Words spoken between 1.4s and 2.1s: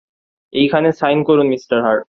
Mister heart.